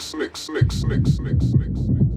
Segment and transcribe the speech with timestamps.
[0.00, 2.09] mix, mix, mix, mix, mix, mix, mix.